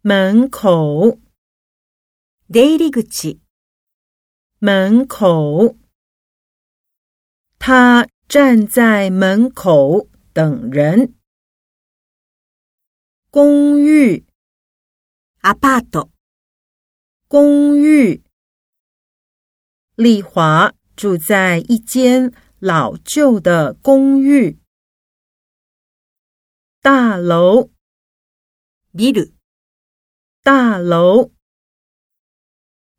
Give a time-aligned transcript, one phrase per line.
[0.00, 1.19] 门口，
[2.47, 3.39] 出入口、
[4.59, 5.77] 门口。
[7.59, 11.13] 他站在门口等人。
[13.29, 14.25] 公寓，
[15.41, 16.09] アパート、
[17.27, 18.23] 公寓。
[19.95, 24.59] 丽华住在一间老旧的公寓。
[26.81, 27.69] 大楼，
[28.91, 29.33] ビル、
[30.43, 31.31] 大楼。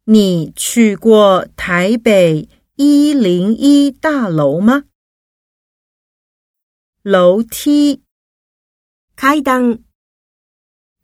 [0.05, 4.85] 你去过台北一零一大楼吗？
[7.03, 8.05] 楼梯，
[9.17, 9.83] 階段、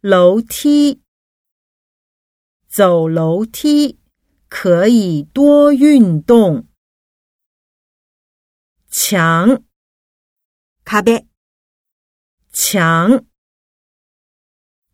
[0.01, 1.03] 楼梯。
[2.69, 3.99] 走楼梯
[4.49, 6.69] 可以多运动。
[8.89, 9.65] 墙，
[11.05, 11.27] 壁、
[12.53, 13.25] 墙。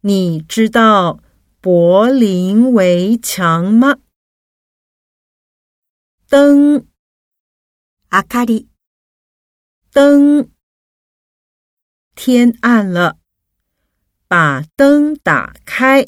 [0.01, 1.21] 你知道
[1.65, 3.99] 柏林围墙吗？
[6.29, 6.87] 灯，
[8.11, 8.69] 明かり、
[9.91, 10.53] 灯。
[12.15, 13.19] 天暗了，
[14.29, 16.07] 把灯打开。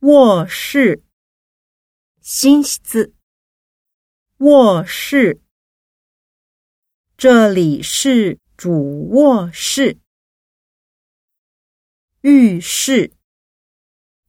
[0.00, 1.02] 卧室，
[2.20, 3.14] 寝室、
[4.40, 5.40] 卧室。
[7.16, 9.98] 这里是主卧室。
[12.20, 13.14] 浴室，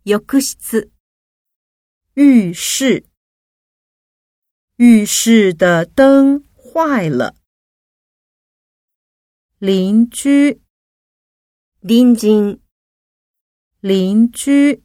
[0.03, 0.91] 浴室、
[2.15, 3.05] 浴室。
[4.75, 7.35] 浴室的灯坏了。
[9.59, 10.61] 邻居，
[11.79, 12.59] 邻居、
[13.79, 14.83] 邻居。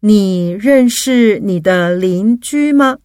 [0.00, 2.98] 你认识你的邻居吗？